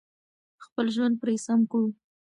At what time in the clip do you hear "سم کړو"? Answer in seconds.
1.45-1.87